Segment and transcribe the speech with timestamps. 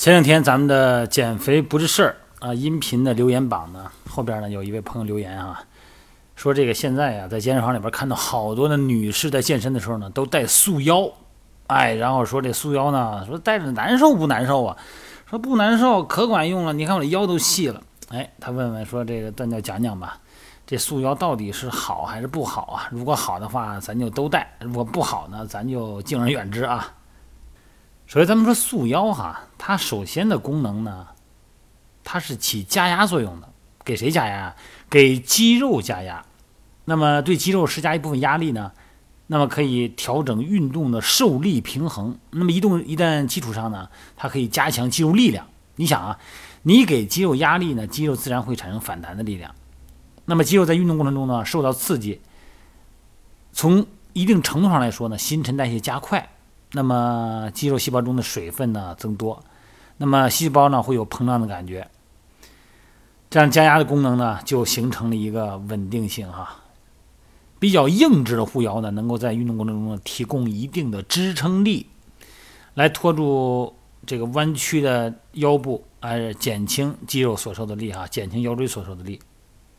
[0.00, 5.62] 前两天咱们的减肥不是事儿啊，音频的留言榜呢，后边呢有一位朋友留言啊，
[6.36, 11.06] 说这个现在呀，在健身房里边看到好多的女士在健身的时候呢，都带束腰，
[11.66, 14.74] 哎，然后说这束腰呢，说带着难受不难受啊？
[15.28, 16.72] 说不难受，可管用了。
[16.72, 20.16] 你看我的腰都细了，哎，他问问说这个段教讲讲吧，
[20.66, 22.88] 这束腰到底是好还是不好啊？
[22.90, 26.90] 如果好的话，咱就都带；如果不好呢，咱就敬而远之啊。
[28.10, 31.06] 首先，咱们说束腰哈，它首先的功能呢，
[32.02, 33.48] 它是起加压作用的。
[33.84, 34.52] 给谁加压？
[34.90, 36.26] 给肌肉加压。
[36.86, 38.72] 那么对肌肉施加一部分压力呢，
[39.28, 42.18] 那么可以调整运动的受力平衡。
[42.30, 45.46] 那么移动一旦基础上呢，它可以加强肌肉力量。
[45.76, 46.18] 你想啊，
[46.64, 49.54] 你给肌肉压力呢，肌肉自然会产生反弹的力量。
[50.24, 52.20] 那么肌肉在运动过程中呢，受到刺激，
[53.52, 56.28] 从一定程度上来说呢，新陈代谢加快。
[56.72, 59.42] 那么肌肉细胞中的水分呢增多，
[59.96, 61.88] 那么细胞呢会有膨胀的感觉，
[63.28, 66.56] 这样加压的功能呢就形成了一个稳定性哈。
[67.58, 71.86] 比较硬质的护腰呢，能够在运动过程中呢提供一定的支撑力，
[72.74, 73.74] 来托住
[74.06, 79.20] 这个弯曲的腰部，哎，减轻肌肉所受的力哈，减轻腰椎所受的力，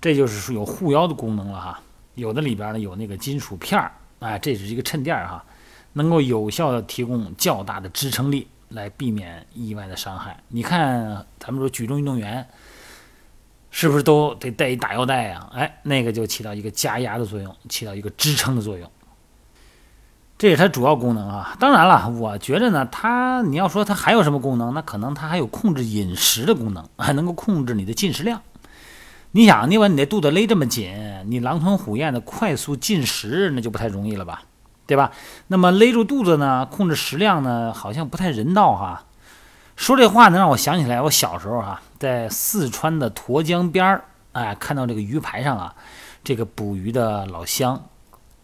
[0.00, 1.80] 这就是说有护腰的功能了哈。
[2.14, 5.42] 有的里边呢有那个金属片儿，哎，这是一个衬垫哈。
[5.94, 10.42] 能够有效的提供较大的支撑力，来避免意外的伤害。
[10.48, 12.46] 你看，咱们说举重运动员，
[13.70, 15.50] 是不是都得带一大腰带啊？
[15.54, 18.90] 哎，那个就起到一个加压的作用，起到一个支撑的作用。
[20.38, 21.56] 这是它主要功能啊。
[21.60, 28.40] 当然了，我觉得呢，它你要说它还有什么功能，那可能它还有控制饮食的功能， 还能够控制你的进食量。
[29.32, 30.94] 你想，你把你的肚子勒这么紧，
[31.26, 34.42] 你狼吞虎咽的快速进食，那就不太容易了吧？
[34.86, 35.12] 对吧？
[35.46, 39.04] 那么勒住肚子呢，控制食量呢，好像不太人道哈。
[39.76, 45.74] 说这话能让我想起来，我小时候哈，在四川的沱江边儿，哎，看到这个鱼排上啊，
[46.22, 47.82] 这个捕鱼的老乡，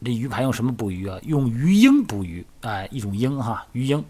[0.04, 1.18] 这鱼排用什么捕鱼啊？
[1.24, 4.02] 用鱼鹰捕鱼，哎，一种鹰哈，鱼鹰。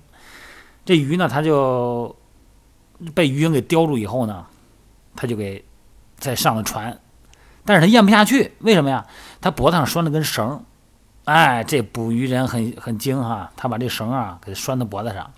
[0.84, 2.14] 这鱼呢，它就
[3.14, 4.46] 被鱼鹰给叼住以后呢，
[5.16, 5.64] 它就给
[6.18, 6.98] 再上了船，
[7.64, 9.04] 但是它咽不下去，为什么呀？
[9.40, 10.64] 它脖子上拴了根绳。
[11.28, 15.30] 哎，这捕鱼人很很精哈，他把这绳啊给拴到脖子上，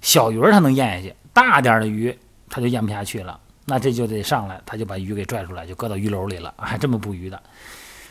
[0.00, 2.18] 小鱼儿他能咽下去，大点的鱼
[2.48, 7.42] 他就咽不下去了，那这就得上来，他就把鱼给拽出来，就搁到鱼篓里了，还这么捕鱼的，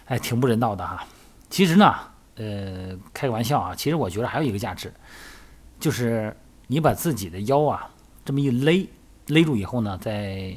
[0.05, 1.03] 哎，挺不人道的哈。
[1.49, 1.95] 其实呢，
[2.35, 4.93] 呃，开个玩笑啊，其实我觉得还有一个价值，
[5.79, 7.89] 就是你把自己的腰啊
[8.23, 8.87] 这么一勒，
[9.25, 10.53] 勒住以后呢，在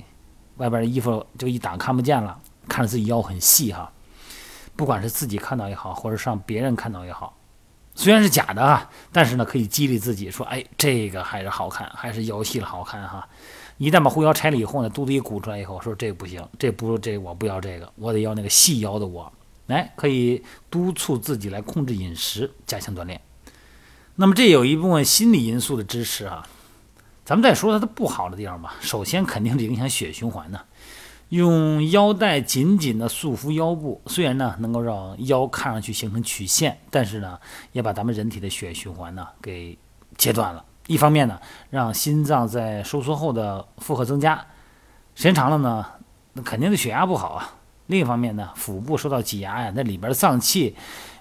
[0.59, 2.39] 外边的衣服就一挡看不见了，
[2.69, 3.91] 看着自己腰很细哈。
[4.81, 7.37] 不管是自己看到也好，或者让别人看到也好，
[7.95, 13.29] 虽然是假的啊，但是呢，可以激励自己说：“哎，这个还是好看，还是腰细了好看哈。”
[13.77, 19.31] 一旦把护腰拆了以后呢，肚子一鼓出来以后，说这不行，这不这我不要这个，我得要那个细腰的我。
[19.67, 23.21] 来，可以督促自己来控制饮食，加强锻炼。
[24.15, 26.49] 那么这有一部分心理因素的支持啊。
[27.23, 28.77] 咱们再说它的不好的地方吧。
[28.81, 30.59] 首先肯定是影响血循环呢。
[31.31, 37.39] 用腰带紧紧地束缚腰部，虽然呢能够让腰看上去形成曲线，但是呢
[37.71, 39.79] 也把咱们人体的血液循环呢给
[40.19, 40.65] 切断了。
[40.89, 41.39] 一方面呢
[41.71, 44.45] 让心脏在收缩后的负荷增加，
[45.15, 45.87] 时间长了呢
[46.33, 47.55] 那肯定是血压不好啊。
[47.87, 50.75] 另一方面呢腹部受到挤压呀，那里边的脏器、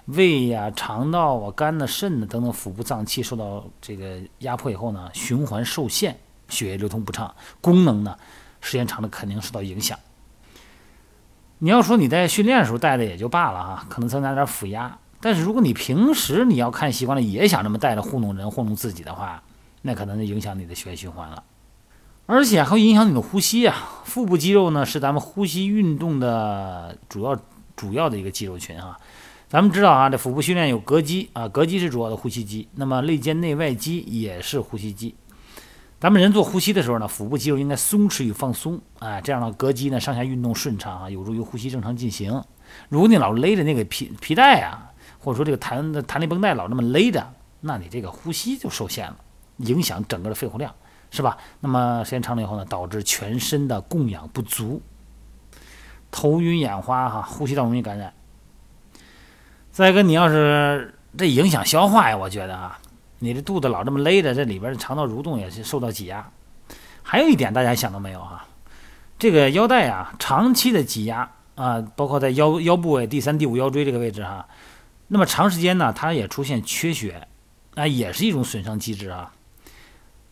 [0.06, 6.18] 胃呀、肠道啊、肝呐、肾呐等等腹部脏器受到这个压迫以后呢，循环受限，
[6.48, 8.16] 血液流通不畅，功能呢。
[8.60, 9.98] 时间长了肯定受到影响。
[11.58, 14.98] 你要说你在训练的时候带的也就罢了哈，可能增加点腹压。
[15.20, 19.42] 但是如果你平时你要看习惯了，也想这么带着糊弄人、糊弄自己的话，
[19.82, 21.42] 那可能就影响你的血液循环了，
[22.24, 24.02] 而且还会影响你的呼吸啊。
[24.04, 27.38] 腹部肌肉呢是咱们呼吸运动的主要
[27.76, 28.98] 主要的一个肌肉群啊。
[29.46, 35.14] 咱们知道啊，这腹部训练有膈肌啊，膈肌是主要的呼吸肌，那么肋间内外肌也是呼吸肌。
[36.00, 42.42] 咱们人做呼吸的时候呢，腹部肌肉应该松弛与放松，哎，这样呢，膈肌呢上下运动顺畅啊，有助于呼吸正常进行。
[42.88, 47.30] 如果你老勒着那个皮皮带啊，或者说这个弹弹力绷带老那么勒着，
[47.60, 49.16] 那你这个呼吸就受限了，
[49.58, 50.74] 影响整个的肺活量，
[51.10, 51.36] 是吧？
[51.60, 54.80] 那么时间长了以后呢，导致全身的供氧不足，
[56.10, 58.10] 头晕眼花哈，呼吸道容易感染。
[59.70, 62.78] 再一个，你要是这影响消化呀，我觉得啊。
[63.20, 66.28] 你的肚子老这么勒着，这里边的肠道蠕动也是受到挤压。
[67.02, 68.44] 还有一点，大家想到没有哈？
[69.18, 74.48] 这个腰带啊，长期的挤压啊，包括在腰腰部位第三、第五腰椎这个位置哈，
[75.08, 77.28] 那么长时间呢，它也出现缺血，
[77.74, 79.32] 啊，也是一种损伤机制啊。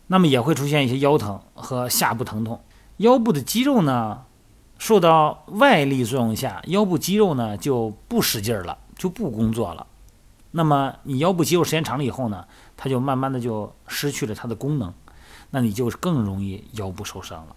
[0.06, 2.62] 那么也会出现一些腰疼和下部疼痛。
[2.96, 4.22] 腰部的肌肉呢，
[4.78, 9.86] 受到外力作用下，腰部肌肉呢就不使劲了，就不工作了。
[10.52, 12.46] 那么你腰部肌肉时间长了以后呢，
[12.78, 14.94] 它就慢慢的就失去了它的功能，
[15.50, 17.56] 那你就更容易腰部受伤了。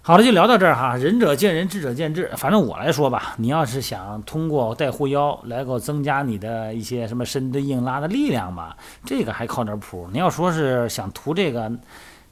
[0.00, 0.96] 好了，就聊到这儿哈。
[0.96, 2.30] 仁者见仁，智者见智。
[2.36, 10.08] 反正我来说吧，你要是想通过带护腰来够增加你的一些什么深蹲、硬拉的力量吧，这个还靠点谱。
[10.10, 11.70] 你要说是想图这个，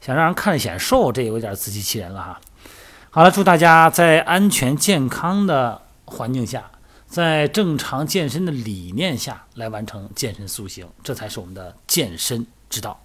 [0.01, 2.39] 想让人看着显瘦，这有点自欺欺人了哈。
[3.11, 6.63] 好了，祝大家在安全健康的环境下，
[7.07, 13.01] 在正常健身的理念下来完成健身塑形这才是我们的健身之道。